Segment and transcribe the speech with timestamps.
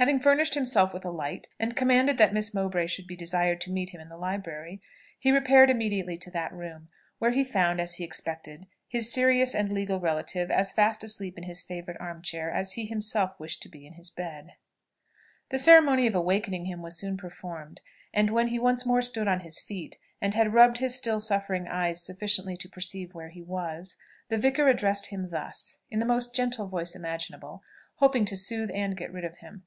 [0.00, 3.70] Having furnished himself with a light, and commanded that Miss Mowbray should be desired to
[3.70, 4.80] meet him in the library,
[5.18, 9.70] he repaired immediately to that room, where he found, as he expected, his serious and
[9.70, 13.68] legal relative as fast asleep in his favourite arm chair, as he himself wished to
[13.68, 14.54] be in his bed.
[15.50, 17.82] The ceremony of awaking him was soon performed;
[18.14, 21.68] and when he once more stood on his feet, and had rubbed his still suffering
[21.68, 23.98] eyes sufficiently to perceive where he was,
[24.28, 27.62] the vicar addressed him thus, in the most gentle voice imaginable,
[27.96, 29.66] hoping to soothe and get rid of him.